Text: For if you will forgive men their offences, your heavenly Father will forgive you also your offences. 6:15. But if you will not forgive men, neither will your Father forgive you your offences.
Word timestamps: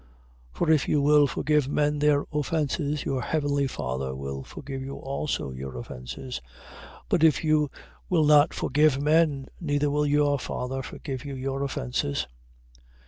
For 0.51 0.71
if 0.71 0.87
you 0.87 0.99
will 0.99 1.27
forgive 1.27 1.67
men 1.69 1.99
their 1.99 2.25
offences, 2.33 3.05
your 3.05 3.21
heavenly 3.21 3.67
Father 3.67 4.15
will 4.15 4.41
forgive 4.43 4.81
you 4.81 4.95
also 4.95 5.51
your 5.51 5.77
offences. 5.77 6.41
6:15. 7.03 7.03
But 7.09 7.23
if 7.23 7.43
you 7.43 7.69
will 8.09 8.25
not 8.25 8.51
forgive 8.51 8.99
men, 8.99 9.45
neither 9.59 9.91
will 9.91 10.07
your 10.07 10.39
Father 10.39 10.81
forgive 10.81 11.23
you 11.23 11.35
your 11.35 11.61
offences. 11.61 12.25